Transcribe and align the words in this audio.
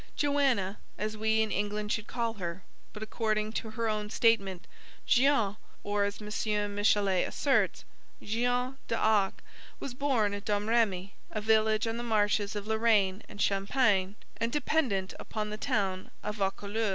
Joanna, 0.15 0.79
as 0.97 1.15
we 1.15 1.43
in 1.43 1.51
England 1.51 1.91
should 1.91 2.07
call 2.07 2.33
her, 2.33 2.63
but, 2.91 3.03
according 3.03 3.51
to 3.51 3.69
her 3.69 3.87
own 3.87 4.09
statement, 4.09 4.65
Jeanne 5.05 5.57
(or, 5.83 6.05
as 6.05 6.19
M. 6.19 6.73
Michelet 6.73 7.27
asserts, 7.27 7.85
Jean) 8.19 8.77
d'Arc, 8.87 9.43
was 9.79 9.93
born 9.93 10.33
at 10.33 10.43
Domrémy, 10.45 11.11
a 11.29 11.39
village 11.39 11.85
on 11.85 11.97
the 11.97 12.01
marshes 12.03 12.55
of 12.55 12.65
Lorraine 12.65 13.21
and 13.29 13.39
Champagne, 13.39 14.15
and 14.37 14.51
dependent 14.51 15.13
upon 15.19 15.51
the 15.51 15.57
town 15.57 16.09
of 16.23 16.37
Vaucouleurs. 16.37 16.89